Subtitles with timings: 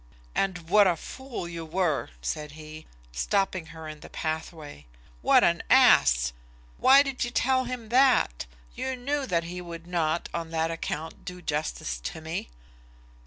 [0.33, 4.87] "And what a fool you were," said he, stopping her in the pathway.
[5.21, 6.33] "What an ass!
[6.79, 8.47] Why did you tell him that?
[8.73, 12.49] You knew that he would not, on that account, do justice to me."